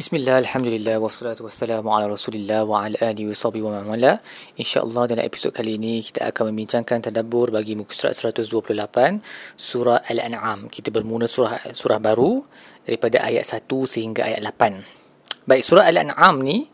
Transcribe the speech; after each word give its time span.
Bismillah, 0.00 0.40
Alhamdulillah, 0.40 0.96
wassalatu 0.96 1.44
wassalamu 1.44 1.92
ala 1.92 2.08
rasulillah 2.08 2.64
wa 2.64 2.88
ala 2.88 2.96
alihi 3.04 3.28
wa 3.28 3.36
sahbihi 3.36 3.60
wa 3.68 3.76
ma'amala 3.76 4.16
InsyaAllah 4.56 5.12
dalam 5.12 5.28
episod 5.28 5.52
kali 5.52 5.76
ini 5.76 6.00
kita 6.00 6.24
akan 6.32 6.48
membincangkan 6.48 7.04
tadabbur 7.04 7.52
bagi 7.52 7.76
muka 7.76 7.92
surat 7.92 8.16
128 8.16 8.80
Surah 9.60 10.00
Al-An'am. 10.00 10.72
Kita 10.72 10.88
bermula 10.88 11.28
surah 11.28 11.76
surah 11.76 12.00
baru 12.00 12.40
daripada 12.88 13.20
ayat 13.28 13.44
1 13.44 13.68
sehingga 13.68 14.24
ayat 14.24 14.40
8 14.40 15.44
Baik, 15.44 15.68
surah 15.68 15.84
Al-An'am 15.84 16.48
ni 16.48 16.64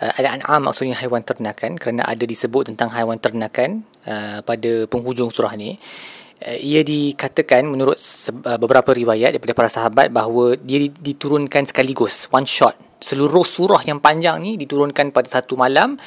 uh, 0.00 0.12
Al-An'am 0.16 0.72
maksudnya 0.72 0.96
haiwan 1.04 1.20
ternakan 1.20 1.76
Kerana 1.76 2.08
ada 2.08 2.24
disebut 2.24 2.72
tentang 2.72 2.96
haiwan 2.96 3.20
ternakan 3.20 3.84
uh, 4.08 4.40
pada 4.40 4.88
penghujung 4.88 5.28
surah 5.28 5.52
ni. 5.52 5.76
uh, 5.76 6.19
ia 6.40 6.80
dikatakan 6.80 7.68
menurut 7.68 8.00
uh, 8.00 8.56
beberapa 8.56 8.96
riwayat 8.96 9.36
daripada 9.36 9.52
para 9.52 9.70
sahabat 9.70 10.08
bahawa 10.08 10.56
dia 10.56 10.88
diturunkan 10.88 11.68
sekaligus 11.68 12.32
one 12.32 12.48
shot 12.48 12.72
seluruh 13.00 13.44
surah 13.44 13.84
yang 13.84 14.00
panjang 14.00 14.40
ni 14.40 14.56
diturunkan 14.56 15.12
pada 15.12 15.28
satu 15.28 15.56
malam 15.56 16.00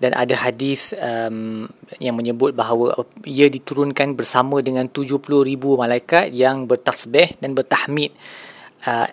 dan 0.00 0.10
ada 0.16 0.34
hadis 0.36 0.92
um, 0.98 1.68
yang 2.02 2.18
menyebut 2.18 2.52
bahawa 2.52 3.06
ia 3.24 3.46
diturunkan 3.46 4.18
bersama 4.18 4.58
dengan 4.60 4.90
70 4.90 5.20
ribu 5.22 5.78
malaikat 5.78 6.34
yang 6.34 6.66
bertasbih 6.66 7.38
dan 7.38 7.54
bertahmid 7.54 8.10
uh, 8.88 9.06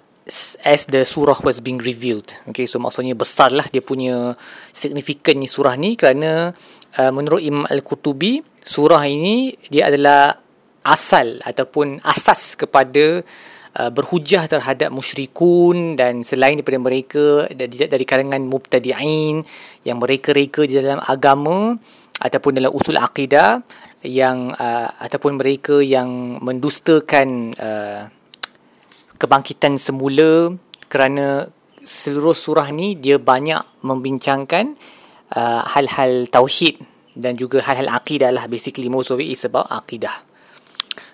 as 0.66 0.88
the 0.90 1.06
surah 1.06 1.38
was 1.46 1.62
being 1.62 1.78
revealed. 1.82 2.28
Okay, 2.50 2.66
so 2.66 2.82
maksudnya 2.82 3.14
besarlah 3.14 3.68
dia 3.70 3.84
punya 3.84 4.34
signifikan 4.74 5.38
ni 5.38 5.46
surah 5.46 5.78
ni 5.78 5.94
kerana 5.94 6.50
uh, 6.98 7.12
menurut 7.14 7.42
Imam 7.46 7.66
Al-Qutubi 7.70 8.42
surah 8.62 9.06
ini 9.06 9.54
dia 9.70 9.90
adalah 9.90 10.34
asal 10.82 11.42
ataupun 11.46 12.02
asas 12.02 12.58
kepada 12.58 13.22
uh, 13.78 13.92
berhujah 13.94 14.50
terhadap 14.50 14.90
musyrikun 14.90 15.96
dan 15.96 16.26
selain 16.26 16.58
daripada 16.58 16.80
mereka 16.82 17.48
dari, 17.54 17.88
dari 17.88 18.06
kalangan 18.06 18.42
mubtadi'in 18.46 19.46
yang 19.86 19.98
mereka-reka 20.02 20.66
di 20.66 20.78
dalam 20.78 21.00
agama 21.06 21.78
ataupun 22.22 22.52
dalam 22.58 22.72
usul 22.74 22.98
akidah 22.98 23.62
yang 24.02 24.54
uh, 24.58 24.90
ataupun 24.98 25.38
mereka 25.38 25.78
yang 25.82 26.42
mendustakan 26.42 27.54
uh, 27.62 28.10
kebangkitan 29.22 29.78
semula 29.78 30.58
kerana 30.90 31.46
seluruh 31.82 32.34
surah 32.34 32.74
ni 32.74 32.98
dia 32.98 33.22
banyak 33.22 33.86
membincangkan 33.86 34.74
uh, 35.38 35.62
hal-hal 35.66 36.26
tauhid 36.30 36.82
dan 37.14 37.38
juga 37.38 37.62
hal-hal 37.62 37.90
akidah 37.94 38.34
lah 38.34 38.46
basically 38.50 38.90
most 38.90 39.14
of 39.14 39.22
it 39.22 39.30
is 39.30 39.46
about 39.46 39.70
akidah 39.70 40.31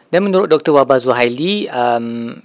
dan 0.08 0.24
menurut 0.24 0.48
Dr. 0.48 0.72
Wabah 0.72 1.04
Zuhaili, 1.04 1.68
um, 1.68 2.40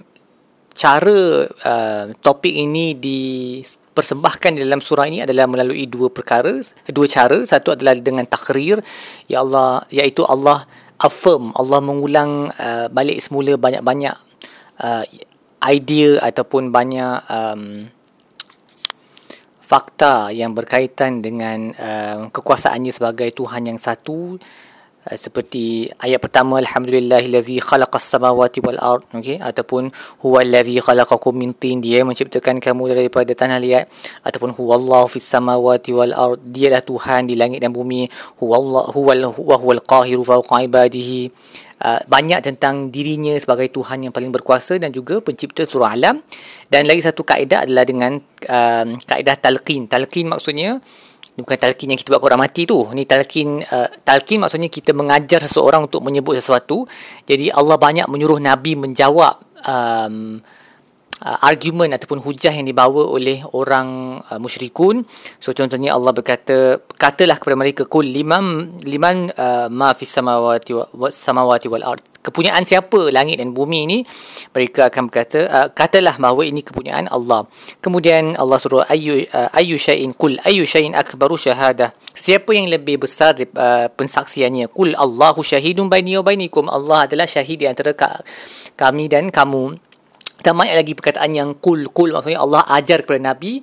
cara 0.73 1.47
uh, 1.47 2.05
topik 2.19 2.51
ini 2.51 2.97
dipersembahkan 2.97 4.59
dalam 4.59 4.83
surah 4.83 5.07
ini 5.07 5.23
adalah 5.23 5.47
melalui 5.47 5.87
dua 5.87 6.11
perkara, 6.11 6.59
dua 6.91 7.07
cara. 7.07 7.39
Satu 7.47 7.71
adalah 7.71 7.95
dengan 7.95 8.27
takrir, 8.27 8.83
ya 9.31 9.45
Allah, 9.45 9.87
iaitu 9.93 10.27
Allah 10.27 10.67
affirm, 10.99 11.55
Allah 11.55 11.79
mengulang 11.79 12.51
uh, 12.51 12.91
balik 12.91 13.23
semula 13.23 13.55
banyak-banyak 13.55 14.15
uh, 14.83 15.03
idea 15.63 16.19
ataupun 16.19 16.67
banyak 16.67 17.15
um, 17.31 17.87
fakta 19.63 20.35
yang 20.35 20.51
berkaitan 20.51 21.23
dengan 21.23 21.71
uh, 21.79 22.27
kekuasaannya 22.27 22.91
sebagai 22.91 23.31
Tuhan 23.31 23.71
yang 23.71 23.79
satu 23.79 24.35
seperti 25.11 25.91
ayat 25.99 26.23
pertama 26.23 26.63
alhamdulillahillazi 26.63 27.59
khalaqas 27.59 28.07
samawati 28.07 28.63
wal 28.63 28.79
ard. 28.79 29.03
Okey 29.11 29.35
ataupun 29.35 29.91
huwallazi 30.23 30.79
khalaqakum 30.79 31.35
min 31.35 31.51
tin. 31.51 31.83
Dia 31.83 32.07
menciptakan 32.07 32.63
kamu 32.63 32.95
daripada 32.95 33.35
tanah 33.35 33.59
liat. 33.59 33.91
Ataupun 34.23 34.55
huwallahu 34.55 35.11
fis 35.11 35.27
samawati 35.27 35.91
wal 35.91 36.15
ard. 36.15 36.39
Dialah 36.39 36.79
tuhan 36.87 37.27
di 37.27 37.35
langit 37.35 37.59
dan 37.59 37.75
bumi. 37.75 38.07
Huwallahu 38.39 38.95
huwal 38.95 39.27
wa 39.35 39.55
huwal 39.59 39.83
qahiru 39.83 40.23
fawqa 40.23 40.63
ibadihi. 40.71 41.27
Uh, 41.83 41.99
banyak 42.07 42.39
tentang 42.39 42.95
dirinya 42.95 43.35
sebagai 43.35 43.67
Tuhan 43.67 44.07
yang 44.07 44.15
paling 44.15 44.31
berkuasa 44.31 44.79
dan 44.79 44.95
juga 44.95 45.19
pencipta 45.19 45.67
surah 45.67 45.91
alam. 45.91 46.23
Dan 46.71 46.87
lagi 46.87 47.03
satu 47.03 47.27
kaedah 47.27 47.67
adalah 47.67 47.83
dengan 47.83 48.15
um, 48.23 48.87
kaedah 49.03 49.35
talqin. 49.35 49.91
Talqin 49.91 50.31
maksudnya 50.31 50.79
ini 51.33 51.41
bukan 51.41 51.57
talqin 51.57 51.89
yang 51.89 51.97
kita 51.97 52.13
buat 52.13 52.29
orang 52.29 52.45
mati 52.45 52.69
tu. 52.69 52.85
Ni 52.93 53.09
talqin 53.09 53.65
uh, 53.65 53.89
talqin 54.05 54.37
maksudnya 54.37 54.69
kita 54.69 54.93
mengajar 54.93 55.41
seseorang 55.41 55.89
untuk 55.89 56.05
menyebut 56.05 56.37
sesuatu. 56.37 56.85
Jadi 57.25 57.49
Allah 57.49 57.77
banyak 57.77 58.05
menyuruh 58.05 58.37
nabi 58.37 58.77
menjawab 58.77 59.41
um, 59.65 60.37
uh, 61.23 61.39
argument 61.41 61.95
ataupun 61.95 62.19
hujah 62.19 62.51
yang 62.51 62.67
dibawa 62.67 63.07
oleh 63.07 63.41
orang 63.55 64.19
uh, 64.27 64.37
musyrikun. 64.37 65.07
So 65.39 65.55
contohnya 65.55 65.95
Allah 65.95 66.11
berkata, 66.11 66.83
katalah 66.99 67.39
kepada 67.39 67.55
mereka 67.55 67.87
kul 67.87 68.05
liman 68.05 68.77
liman 68.83 69.31
uh, 69.33 69.71
ma 69.71 69.95
fis 69.95 70.11
samawati 70.11 70.71
wa 70.75 71.07
samawati 71.07 71.71
wal 71.71 71.87
ard. 71.95 72.03
Kepunyaan 72.23 72.63
siapa 72.63 73.11
langit 73.11 73.43
dan 73.43 73.51
bumi 73.51 73.83
ini? 73.83 73.99
Mereka 74.55 74.87
akan 74.87 75.11
berkata 75.11 75.39
uh, 75.43 75.67
katalah 75.75 76.15
bahawa 76.15 76.47
ini 76.47 76.63
kepunyaan 76.63 77.11
Allah. 77.11 77.43
Kemudian 77.83 78.39
Allah 78.39 78.63
suruh 78.63 78.87
ayu 78.87 79.27
uh, 79.27 79.51
ayu 79.51 79.75
syai'in 79.75 80.15
kul 80.15 80.39
ayu 80.47 80.63
syai'in 80.63 80.95
akbaru 80.95 81.35
syahadah. 81.35 81.91
Siapa 82.15 82.55
yang 82.55 82.71
lebih 82.71 83.03
besar 83.03 83.35
uh, 83.35 83.91
pensaksiannya? 83.91 84.71
Kul 84.71 84.95
Allahu 84.95 85.43
syahidun 85.43 85.91
baini 85.91 86.15
wa 86.15 86.23
bainikum. 86.23 86.71
Allah 86.71 87.11
adalah 87.11 87.27
syahid 87.27 87.59
di 87.59 87.67
antara 87.67 87.91
ka- 87.91 88.23
kami 88.79 89.11
dan 89.11 89.27
kamu 89.27 89.75
dan 90.41 90.57
banyak 90.57 90.75
lagi 90.75 90.93
perkataan 90.97 91.31
yang 91.35 91.49
kul 91.61 91.91
kul 91.93 92.15
maksudnya 92.15 92.41
Allah 92.41 92.65
ajar 92.73 93.05
kepada 93.05 93.21
Nabi 93.21 93.61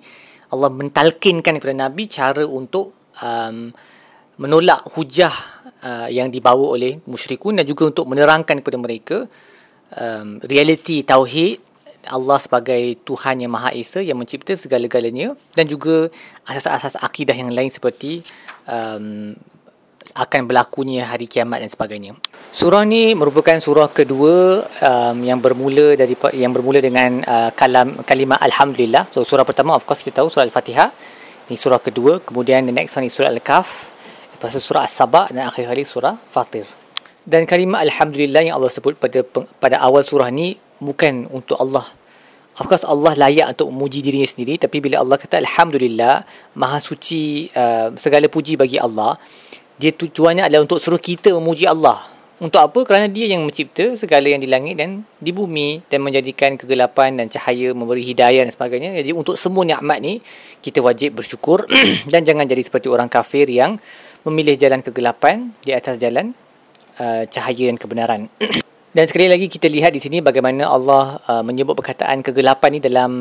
Allah 0.50 0.70
mentalkinkan 0.70 1.58
kepada 1.58 1.74
Nabi 1.74 2.06
cara 2.06 2.42
untuk 2.46 2.94
um, 3.22 3.70
menolak 4.40 4.86
hujah 4.96 5.34
uh, 5.84 6.08
yang 6.08 6.30
dibawa 6.32 6.74
oleh 6.74 7.02
musyrikun 7.06 7.60
dan 7.60 7.64
juga 7.66 7.90
untuk 7.90 8.06
menerangkan 8.08 8.62
kepada 8.62 8.78
mereka 8.80 9.18
um, 9.94 10.40
realiti 10.42 11.02
tauhid 11.02 11.60
Allah 12.08 12.40
sebagai 12.40 12.96
Tuhan 13.04 13.44
yang 13.44 13.52
Maha 13.52 13.76
Esa 13.76 14.00
yang 14.00 14.16
mencipta 14.16 14.56
segala-galanya 14.56 15.36
dan 15.52 15.68
juga 15.68 16.08
asas-asas 16.48 16.96
akidah 16.96 17.36
yang 17.36 17.52
lain 17.52 17.68
seperti 17.68 18.24
um, 18.64 19.36
akan 20.14 20.50
berlakunya 20.50 21.06
hari 21.06 21.30
kiamat 21.30 21.62
dan 21.62 21.70
sebagainya. 21.70 22.12
Surah 22.50 22.82
ni 22.82 23.14
merupakan 23.14 23.54
surah 23.58 23.88
kedua 23.94 24.66
um, 24.82 25.16
yang 25.22 25.38
bermula 25.38 25.94
dari 25.94 26.18
yang 26.34 26.50
bermula 26.50 26.82
dengan 26.82 27.22
uh, 27.22 27.50
kalam 27.54 28.02
kalimah 28.02 28.38
alhamdulillah. 28.42 29.08
So 29.14 29.22
surah 29.22 29.46
pertama 29.46 29.78
of 29.78 29.86
course 29.86 30.02
kita 30.02 30.22
tahu 30.22 30.28
surah 30.32 30.46
Al-Fatihah. 30.50 30.90
Ini 31.50 31.58
surah 31.58 31.82
kedua, 31.82 32.22
kemudian 32.22 32.62
the 32.62 32.74
next 32.74 32.94
one 32.94 33.06
is 33.06 33.14
surah 33.14 33.30
Al-Kahf. 33.30 33.90
Lepas 34.38 34.54
tu 34.54 34.62
surah 34.62 34.86
As-Sabah 34.86 35.34
dan 35.34 35.50
akhir 35.50 35.66
kali 35.66 35.82
surah 35.82 36.14
Fatir. 36.30 36.64
Dan 37.26 37.44
kalimah 37.44 37.84
Alhamdulillah 37.84 38.40
yang 38.46 38.56
Allah 38.56 38.72
sebut 38.72 38.96
pada 38.96 39.20
pada 39.58 39.76
awal 39.82 40.00
surah 40.00 40.30
ni 40.32 40.56
bukan 40.80 41.28
untuk 41.28 41.60
Allah. 41.60 41.84
Of 42.58 42.66
course 42.66 42.84
Allah 42.84 43.14
layak 43.14 43.56
untuk 43.56 43.70
memuji 43.70 44.02
dirinya 44.02 44.26
sendiri 44.26 44.58
tapi 44.58 44.82
bila 44.82 45.00
Allah 45.00 45.16
kata 45.16 45.38
Alhamdulillah 45.38 46.26
Maha 46.58 46.82
suci 46.82 47.48
uh, 47.54 47.94
segala 47.94 48.26
puji 48.26 48.58
bagi 48.58 48.76
Allah 48.76 49.16
dia 49.80 49.96
tujuannya 49.96 50.44
adalah 50.44 50.68
untuk 50.68 50.76
suruh 50.76 51.00
kita 51.00 51.32
memuji 51.32 51.64
Allah. 51.64 52.04
Untuk 52.40 52.60
apa? 52.60 52.80
Kerana 52.84 53.08
dia 53.08 53.28
yang 53.28 53.44
mencipta 53.44 53.96
segala 53.96 54.28
yang 54.28 54.40
di 54.40 54.48
langit 54.48 54.76
dan 54.80 55.04
di 55.20 55.28
bumi 55.28 55.84
dan 55.88 56.04
menjadikan 56.04 56.56
kegelapan 56.56 57.16
dan 57.16 57.28
cahaya, 57.28 57.72
memberi 57.72 58.00
hidayah 58.04 58.44
dan 58.48 58.52
sebagainya. 58.52 58.96
Jadi 59.00 59.12
untuk 59.12 59.36
semua 59.40 59.64
nikmat 59.64 60.00
ni 60.00 60.20
kita 60.60 60.84
wajib 60.84 61.20
bersyukur 61.20 61.68
dan 62.12 62.24
jangan 62.24 62.44
jadi 62.44 62.60
seperti 62.60 62.88
orang 62.92 63.08
kafir 63.12 63.48
yang 63.48 63.80
memilih 64.24 64.56
jalan 64.56 64.80
kegelapan 64.84 65.52
di 65.64 65.72
atas 65.72 66.00
jalan 66.00 66.32
uh, 67.00 67.28
cahaya 67.28 67.72
dan 67.72 67.76
kebenaran. 67.76 68.20
dan 68.96 69.04
sekali 69.04 69.28
lagi 69.28 69.44
kita 69.48 69.68
lihat 69.68 69.92
di 69.92 70.00
sini 70.00 70.24
bagaimana 70.24 70.64
Allah 70.64 71.20
uh, 71.28 71.44
menyebut 71.44 71.76
perkataan 71.76 72.24
kegelapan 72.24 72.68
ni 72.72 72.80
dalam 72.80 73.12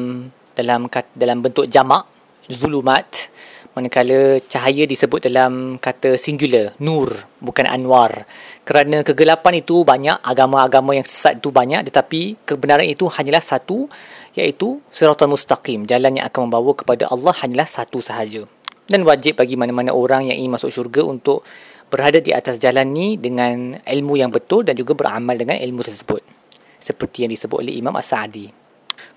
dalam 0.56 0.88
dalam 1.16 1.38
bentuk 1.44 1.68
jamak 1.68 2.08
zulumat 2.48 3.32
manakala 3.80 4.38
cahaya 4.46 4.84
disebut 4.84 5.32
dalam 5.32 5.80
kata 5.80 6.20
singular 6.20 6.76
nur 6.84 7.08
bukan 7.40 7.64
anwar. 7.64 8.28
Kerana 8.68 9.02
kegelapan 9.02 9.64
itu 9.64 9.88
banyak 9.88 10.20
agama-agama 10.20 10.94
yang 11.00 11.08
sesat 11.08 11.40
itu 11.40 11.50
banyak 11.50 11.88
tetapi 11.88 12.44
kebenaran 12.44 12.86
itu 12.86 13.08
hanyalah 13.08 13.40
satu 13.40 13.88
iaitu 14.36 14.84
siratal 14.92 15.32
mustaqim. 15.32 15.88
Jalan 15.88 16.20
yang 16.20 16.28
akan 16.28 16.52
membawa 16.52 16.76
kepada 16.76 17.08
Allah 17.08 17.32
hanyalah 17.32 17.66
satu 17.66 18.04
sahaja. 18.04 18.44
Dan 18.90 19.08
wajib 19.08 19.40
bagi 19.40 19.56
mana-mana 19.56 19.96
orang 19.96 20.28
yang 20.28 20.38
ingin 20.38 20.60
masuk 20.60 20.70
syurga 20.70 21.08
untuk 21.08 21.48
berada 21.88 22.20
di 22.20 22.36
atas 22.36 22.60
jalan 22.60 22.90
ni 22.92 23.16
dengan 23.18 23.80
ilmu 23.82 24.20
yang 24.20 24.30
betul 24.30 24.62
dan 24.62 24.76
juga 24.76 24.94
beramal 24.94 25.34
dengan 25.40 25.58
ilmu 25.58 25.82
tersebut. 25.82 26.22
Seperti 26.78 27.26
yang 27.26 27.32
disebut 27.32 27.64
oleh 27.64 27.74
Imam 27.78 27.96
As-Sa'di 27.96 28.69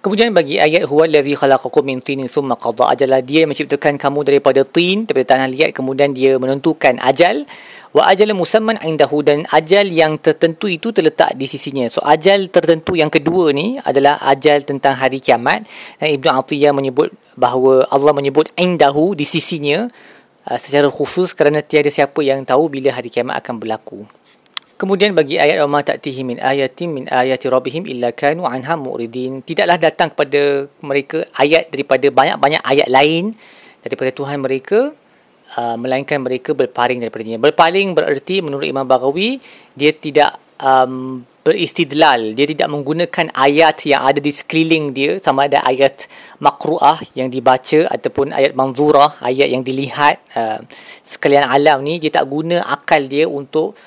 Kemudian 0.02 0.34
bagi 0.34 0.58
ayat 0.58 0.90
huwa 0.90 1.06
allazi 1.06 1.38
khalaqakum 1.38 1.86
min 1.86 2.02
tinin 2.02 2.26
thumma 2.26 2.58
qada 2.58 2.90
ajala 2.90 3.22
dia 3.22 3.46
menciptakan 3.46 3.94
kamu 4.02 4.26
daripada 4.26 4.66
tin 4.66 5.06
daripada 5.06 5.38
tanah 5.38 5.46
liat 5.46 5.70
kemudian 5.70 6.10
dia 6.10 6.42
menentukan 6.42 6.98
ajal 6.98 7.46
wa 7.94 8.10
ajal 8.10 8.34
musamman 8.34 8.82
indahu 8.82 9.22
dan 9.22 9.46
ajal 9.54 9.86
yang 9.86 10.18
tertentu 10.18 10.66
itu 10.66 10.90
terletak 10.90 11.38
di 11.38 11.46
sisinya. 11.46 11.86
So 11.86 12.02
ajal 12.02 12.50
tertentu 12.50 12.98
yang 12.98 13.14
kedua 13.14 13.54
ni 13.54 13.78
adalah 13.78 14.18
ajal 14.26 14.66
tentang 14.66 14.98
hari 14.98 15.22
kiamat 15.22 15.70
dan 16.02 16.08
Ibnu 16.18 16.34
Athiyah 16.34 16.74
menyebut 16.74 17.14
bahawa 17.38 17.86
Allah 17.86 18.10
menyebut 18.10 18.50
indahu 18.58 19.14
di 19.14 19.22
sisinya 19.22 19.86
uh, 20.50 20.58
secara 20.58 20.90
khusus 20.90 21.30
kerana 21.30 21.62
tiada 21.62 21.94
siapa 21.94 22.26
yang 22.26 22.42
tahu 22.42 22.66
bila 22.66 22.90
hari 22.90 23.06
kiamat 23.06 23.38
akan 23.38 23.54
berlaku. 23.62 24.02
Kemudian 24.82 25.14
bagi 25.14 25.38
ayat 25.38 25.62
wa 25.62 25.78
ma 25.78 25.80
ta'tihi 25.86 26.26
min 26.26 26.42
ayatin 26.42 26.90
min 26.90 27.04
ayati 27.06 27.46
rabbihim 27.46 27.86
illa 27.86 28.10
kanu 28.10 28.50
anha 28.50 28.74
mu'ridin. 28.74 29.38
Tidaklah 29.46 29.78
datang 29.78 30.10
kepada 30.10 30.66
mereka 30.82 31.22
ayat 31.38 31.70
daripada 31.70 32.10
banyak-banyak 32.10 32.58
ayat 32.66 32.90
lain 32.90 33.30
daripada 33.78 34.10
Tuhan 34.10 34.42
mereka 34.42 34.90
uh, 35.54 35.78
melainkan 35.78 36.18
mereka 36.18 36.50
berpaling 36.50 36.98
daripadanya. 36.98 37.38
Berpaling 37.38 37.94
bererti 37.94 38.42
menurut 38.42 38.66
Imam 38.66 38.82
Baghawi 38.82 39.38
dia 39.78 39.94
tidak 39.94 40.42
um, 40.58 41.22
beristidlal. 41.46 42.34
Dia 42.34 42.50
tidak 42.50 42.66
menggunakan 42.66 43.30
ayat 43.38 43.86
yang 43.86 44.02
ada 44.02 44.18
di 44.18 44.34
sekeliling 44.34 44.90
dia 44.90 45.22
sama 45.22 45.46
ada 45.46 45.62
ayat 45.62 46.10
makruah 46.42 46.98
yang 47.14 47.30
dibaca 47.30 47.86
ataupun 47.86 48.34
ayat 48.34 48.58
manzurah, 48.58 49.14
ayat 49.22 49.46
yang 49.46 49.62
dilihat 49.62 50.18
uh, 50.34 50.58
sekalian 51.06 51.46
alam 51.46 51.86
ni 51.86 52.02
dia 52.02 52.10
tak 52.10 52.26
guna 52.26 52.66
akal 52.66 53.06
dia 53.06 53.30
untuk 53.30 53.78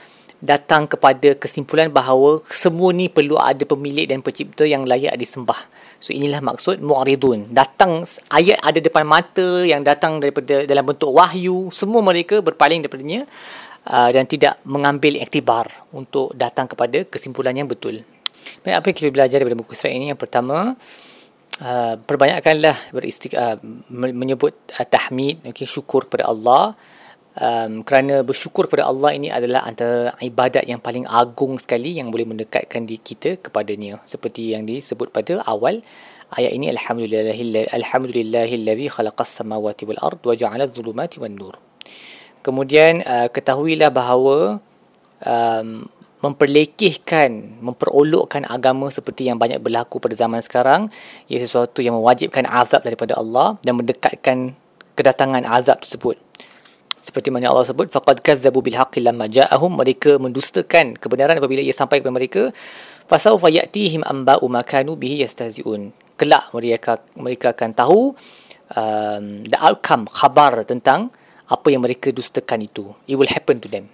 datang 0.44 0.86
kepada 0.86 1.34
kesimpulan 1.40 1.88
bahawa 1.88 2.44
semua 2.52 2.92
ni 2.92 3.08
perlu 3.08 3.40
ada 3.40 3.64
pemilik 3.64 4.08
dan 4.10 4.20
pencipta 4.20 4.68
yang 4.68 4.84
layak 4.84 5.16
disembah. 5.16 5.58
So 6.04 6.12
inilah 6.12 6.44
maksud 6.44 6.84
mu'ridun. 6.84 7.50
Datang 7.56 8.04
ayat 8.30 8.60
ada 8.62 8.80
depan 8.80 9.08
mata 9.08 9.64
yang 9.64 9.82
datang 9.82 10.20
daripada 10.20 10.68
dalam 10.68 10.84
bentuk 10.84 11.12
wahyu, 11.16 11.72
semua 11.72 12.04
mereka 12.04 12.44
berpaling 12.44 12.84
daripadanya 12.84 13.24
uh, 13.90 14.10
dan 14.12 14.28
tidak 14.28 14.60
mengambil 14.68 15.18
iktibar 15.18 15.72
untuk 15.96 16.36
datang 16.36 16.68
kepada 16.68 17.08
kesimpulan 17.08 17.56
yang 17.56 17.70
betul. 17.70 18.04
Baik, 18.62 18.76
apa 18.78 18.86
yang 18.92 18.98
kita 18.98 19.10
belajar 19.10 19.38
daripada 19.42 19.58
buku 19.58 19.74
surat 19.74 19.94
ini? 19.98 20.14
Yang 20.14 20.22
pertama, 20.22 20.78
uh, 21.64 21.94
perbanyakkanlah 21.98 22.94
beristik, 22.94 23.34
uh, 23.34 23.58
menyebut 23.90 24.54
uh, 24.78 24.86
tahmid, 24.86 25.42
okay, 25.48 25.66
syukur 25.66 26.06
kepada 26.06 26.30
Allah 26.30 26.78
um, 27.40 27.84
kerana 27.84 28.24
bersyukur 28.24 28.68
kepada 28.68 28.88
Allah 28.88 29.16
ini 29.16 29.28
adalah 29.32 29.68
antara 29.68 30.16
ibadat 30.24 30.68
yang 30.68 30.80
paling 30.80 31.04
agung 31.08 31.60
sekali 31.60 31.96
yang 31.96 32.10
boleh 32.12 32.28
mendekatkan 32.28 32.88
di 32.88 33.00
kita 33.00 33.40
kepadanya. 33.40 34.00
Seperti 34.08 34.56
yang 34.56 34.64
disebut 34.68 35.12
pada 35.12 35.44
awal 35.44 35.84
ayat 36.36 36.52
ini 36.56 36.72
alhamdulillah 36.74 37.70
alhamdulillahillazi 37.72 38.90
khalaqas 38.90 39.44
samawati 39.44 39.86
wal 39.86 40.02
ard 40.02 40.22
wa 40.24 40.34
ja'ala 40.34 40.68
adh-dhulumati 40.68 41.20
wan 41.22 41.36
nur. 41.36 41.56
Kemudian 42.46 43.02
uh, 43.04 43.28
ketahuilah 43.30 43.90
bahawa 43.90 44.62
um, 45.26 45.90
memperlekehkan, 46.22 47.62
memperolokkan 47.62 48.50
agama 48.50 48.90
seperti 48.90 49.30
yang 49.30 49.38
banyak 49.38 49.62
berlaku 49.62 50.02
pada 50.02 50.18
zaman 50.18 50.42
sekarang 50.42 50.90
ia 51.30 51.38
sesuatu 51.38 51.86
yang 51.86 51.94
mewajibkan 51.94 52.50
azab 52.50 52.82
daripada 52.82 53.14
Allah 53.14 53.62
dan 53.62 53.78
mendekatkan 53.78 54.58
kedatangan 54.98 55.46
azab 55.46 55.86
tersebut 55.86 56.18
seperti 57.06 57.30
mana 57.30 57.54
Allah 57.54 57.70
sebut 57.70 57.94
faqad 57.94 58.18
kazzabu 58.26 58.66
bil 58.66 58.74
haqqi 58.74 58.98
lamma 58.98 59.30
ja'ahum. 59.30 59.78
Mereka 59.78 60.18
mendustakan 60.18 60.98
kebenaran 60.98 61.38
apabila 61.38 61.62
ia 61.62 61.70
sampai 61.70 62.02
kepada 62.02 62.10
mereka. 62.10 62.50
Fasawfa 63.06 63.54
ya'tihim 63.54 64.02
amba'u 64.02 64.42
ma 64.50 64.66
kanu 64.66 64.98
bihi 64.98 65.22
yastahzi'un. 65.22 65.94
Kelak 66.18 66.50
mereka 66.58 66.98
mereka 67.14 67.54
akan 67.54 67.70
tahu 67.78 68.18
um, 68.74 69.46
the 69.46 69.60
outcome 69.62 70.10
khabar 70.10 70.66
tentang 70.66 71.14
apa 71.46 71.68
yang 71.70 71.86
mereka 71.86 72.10
dustakan 72.10 72.66
itu. 72.66 72.98
It 73.06 73.22
will 73.22 73.30
happen 73.30 73.62
to 73.62 73.70
them. 73.70 73.86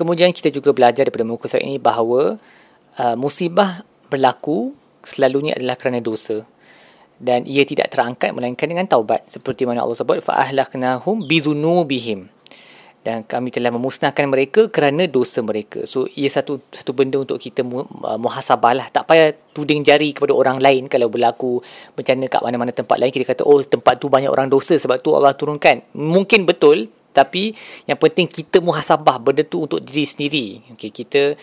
Kemudian 0.00 0.32
kita 0.32 0.48
juga 0.48 0.72
belajar 0.72 1.04
daripada 1.04 1.28
muka 1.28 1.44
surat 1.44 1.68
ini 1.68 1.76
bahawa 1.76 2.40
uh, 2.96 3.16
musibah 3.20 3.84
berlaku 4.08 4.72
selalunya 5.04 5.52
adalah 5.52 5.76
kerana 5.76 6.00
dosa. 6.00 6.48
Dan 7.20 7.44
ia 7.44 7.62
tidak 7.68 7.92
terangkat 7.92 8.32
melainkan 8.32 8.72
dengan 8.72 8.88
taubat. 8.88 9.28
Seperti 9.28 9.68
mana 9.68 9.84
Allah 9.84 10.00
sebut 10.00 10.24
fa 10.24 10.40
ahlaknahum 10.40 11.28
bidhunubihim 11.28 12.33
dan 13.04 13.20
kami 13.22 13.52
telah 13.52 13.68
memusnahkan 13.68 14.24
mereka 14.24 14.72
kerana 14.72 15.04
dosa 15.04 15.44
mereka. 15.44 15.84
So 15.84 16.08
ia 16.16 16.32
satu 16.32 16.56
satu 16.72 16.96
benda 16.96 17.20
untuk 17.20 17.36
kita 17.36 17.60
mu, 17.60 17.84
uh, 17.84 18.16
muhasabah 18.16 18.72
lah. 18.72 18.86
Tak 18.88 19.04
payah 19.04 19.36
tuding 19.52 19.84
jari 19.84 20.16
kepada 20.16 20.32
orang 20.32 20.56
lain 20.56 20.88
kalau 20.88 21.12
berlaku 21.12 21.60
bencana 21.92 22.26
kat 22.32 22.40
mana-mana 22.40 22.72
tempat 22.72 22.96
lain 22.96 23.12
kita 23.12 23.36
kata 23.36 23.44
oh 23.44 23.60
tempat 23.60 24.00
tu 24.00 24.08
banyak 24.08 24.32
orang 24.32 24.48
dosa 24.48 24.80
sebab 24.80 25.04
tu 25.04 25.12
Allah 25.12 25.36
turunkan. 25.36 25.84
Mungkin 25.92 26.48
betul 26.48 26.88
tapi 27.14 27.54
yang 27.86 27.94
penting 27.94 28.26
kita 28.26 28.58
muhasabah 28.58 29.22
benda 29.22 29.46
tu 29.46 29.62
untuk 29.70 29.78
diri 29.78 30.02
sendiri. 30.02 30.46
Okay, 30.74 30.90
kita 30.90 31.38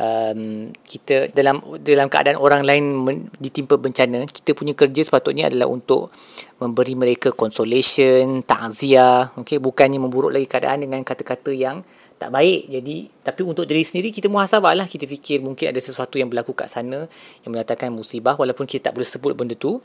um, 0.00 0.72
kita 0.80 1.28
dalam 1.36 1.60
dalam 1.84 2.08
keadaan 2.08 2.40
orang 2.40 2.64
lain 2.64 2.84
men, 2.88 3.16
ditimpa 3.36 3.76
bencana, 3.76 4.24
kita 4.24 4.56
punya 4.56 4.72
kerja 4.72 5.04
sepatutnya 5.04 5.52
adalah 5.52 5.68
untuk 5.68 6.08
memberi 6.56 6.96
mereka 6.96 7.36
consolation, 7.36 8.40
takziah, 8.40 9.36
okey, 9.36 9.60
bukannya 9.60 10.00
memburuk 10.00 10.32
lagi 10.32 10.48
keadaan 10.48 10.88
dengan 10.88 11.04
kata-kata 11.04 11.52
yang 11.52 11.84
tak 12.20 12.36
baik. 12.36 12.68
Jadi, 12.68 13.08
tapi 13.24 13.40
untuk 13.48 13.64
diri 13.64 13.80
sendiri 13.80 14.12
kita 14.12 14.28
muhasabah 14.28 14.76
lah. 14.76 14.84
Kita 14.84 15.08
fikir 15.08 15.40
mungkin 15.40 15.72
ada 15.72 15.80
sesuatu 15.80 16.20
yang 16.20 16.28
berlaku 16.28 16.52
kat 16.52 16.68
sana 16.68 17.08
yang 17.40 17.50
mendatangkan 17.56 17.88
musibah 17.88 18.36
walaupun 18.36 18.68
kita 18.68 18.92
tak 18.92 19.00
boleh 19.00 19.08
sebut 19.08 19.32
benda 19.32 19.56
tu. 19.56 19.80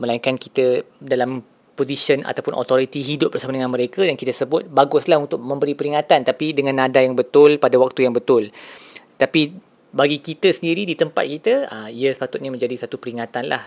Melainkan 0.00 0.40
kita 0.40 0.80
dalam 0.96 1.44
position 1.74 2.22
ataupun 2.22 2.54
authority 2.54 3.02
hidup 3.02 3.34
bersama 3.34 3.54
dengan 3.54 3.70
mereka 3.70 4.06
dan 4.06 4.14
kita 4.14 4.30
sebut 4.30 4.70
baguslah 4.70 5.18
untuk 5.18 5.42
memberi 5.42 5.74
peringatan 5.74 6.22
tapi 6.22 6.54
dengan 6.54 6.78
nada 6.78 7.02
yang 7.02 7.18
betul 7.18 7.58
pada 7.58 7.76
waktu 7.76 8.06
yang 8.06 8.14
betul. 8.14 8.48
Tapi 9.18 9.54
bagi 9.94 10.18
kita 10.18 10.50
sendiri 10.50 10.82
di 10.90 10.98
tempat 10.98 11.22
kita, 11.22 11.54
uh, 11.70 11.88
ia 11.90 12.10
sepatutnya 12.10 12.50
menjadi 12.50 12.74
satu 12.74 12.98
peringatan 12.98 13.46
lah 13.46 13.62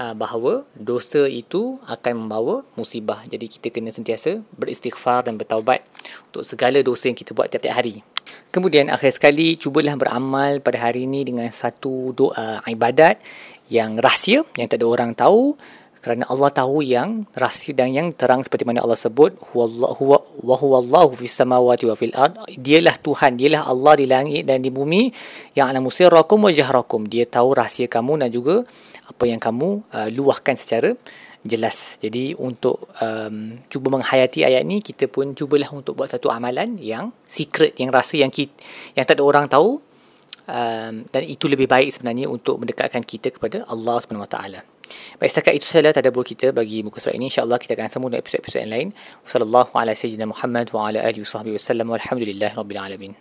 uh, 0.00 0.16
bahawa 0.16 0.64
dosa 0.72 1.28
itu 1.28 1.76
akan 1.84 2.24
membawa 2.24 2.64
musibah. 2.80 3.20
Jadi 3.28 3.44
kita 3.60 3.68
kena 3.68 3.92
sentiasa 3.92 4.40
beristighfar 4.56 5.28
dan 5.28 5.36
bertaubat 5.36 5.84
untuk 6.32 6.48
segala 6.48 6.80
dosa 6.80 7.12
yang 7.12 7.18
kita 7.18 7.36
buat 7.36 7.52
tiap-tiap 7.52 7.76
hari. 7.76 8.00
Kemudian 8.50 8.88
akhir 8.88 9.20
sekali, 9.20 9.54
cubalah 9.60 9.94
beramal 10.00 10.64
pada 10.64 10.90
hari 10.90 11.04
ini 11.04 11.28
dengan 11.28 11.52
satu 11.52 12.16
doa 12.16 12.64
ibadat 12.66 13.20
yang 13.70 14.00
rahsia, 14.00 14.42
yang 14.58 14.66
tak 14.66 14.82
ada 14.82 14.86
orang 14.88 15.14
tahu 15.14 15.54
kerana 16.00 16.24
Allah 16.32 16.48
tahu 16.48 16.80
yang 16.80 17.28
rahsia 17.36 17.76
dan 17.76 17.92
yang 17.92 18.08
terang 18.16 18.40
seperti 18.40 18.64
mana 18.64 18.80
Allah 18.80 18.96
sebut 18.96 19.36
huwallahu 19.52 20.16
wa 20.40 20.56
huwallahu 20.56 21.12
fis 21.12 21.36
samawati 21.36 21.84
wa 21.84 21.94
fil 21.94 22.16
ard. 22.16 22.40
Dialah 22.48 22.96
Tuhan 23.04 23.36
dialah 23.36 23.68
Allah 23.68 23.92
di 24.00 24.06
langit 24.08 24.48
dan 24.48 24.64
di 24.64 24.72
bumi 24.72 25.12
yang 25.52 25.68
alamu 25.68 25.92
sirrakum 25.92 26.40
wa 26.40 26.48
jahrakum. 26.48 27.04
Dia 27.04 27.28
tahu 27.28 27.52
rahsia 27.52 27.84
kamu 27.84 28.24
dan 28.24 28.28
juga 28.32 28.64
apa 29.12 29.24
yang 29.28 29.36
kamu 29.36 29.84
uh, 29.92 30.08
luahkan 30.08 30.56
secara 30.56 30.96
jelas. 31.44 32.00
Jadi 32.00 32.32
untuk 32.36 32.88
um, 33.00 33.60
cuba 33.68 34.00
menghayati 34.00 34.44
ayat 34.48 34.64
ni 34.64 34.80
kita 34.80 35.04
pun 35.04 35.36
cubalah 35.36 35.68
untuk 35.76 36.00
buat 36.00 36.08
satu 36.08 36.32
amalan 36.32 36.80
yang 36.80 37.12
secret 37.28 37.76
yang 37.76 37.92
rasa 37.92 38.20
yang 38.20 38.32
kita, 38.32 38.56
yang 38.96 39.04
tak 39.04 39.20
ada 39.20 39.24
orang 39.24 39.52
tahu 39.52 39.80
um, 40.48 40.94
dan 41.08 41.22
itu 41.28 41.44
lebih 41.44 41.68
baik 41.68 41.92
sebenarnya 41.92 42.24
untuk 42.24 42.56
mendekatkan 42.56 43.04
kita 43.04 43.36
kepada 43.36 43.68
Allah 43.68 44.00
Subhanahu 44.00 44.24
Wa 44.24 44.32
Taala 44.32 44.60
Baik 45.18 45.30
setakat 45.30 45.52
itu 45.58 45.66
sahaja 45.66 45.96
tadabbur 45.96 46.24
kita 46.26 46.52
bagi 46.54 46.82
muka 46.86 46.98
surat 47.02 47.16
ini. 47.16 47.30
InsyaAllah 47.30 47.58
kita 47.58 47.74
akan 47.78 47.88
sambung 47.90 48.10
dengan 48.12 48.22
episod-episod 48.24 48.60
yang 48.62 48.72
lain. 48.72 48.88
Wassalamualaikum 49.24 49.74
warahmatullahi 49.74 50.28
wabarakatuh. 50.30 50.74
Wa 50.74 50.82
ala 50.88 50.98
alihi 51.06 51.22
wa 51.22 51.30
sahbihi 51.34 51.54
wa 51.54 51.62
sallam. 51.62 51.86
Walhamdulillahi 51.90 52.54
rabbil 52.58 52.80
alamin. 52.80 53.12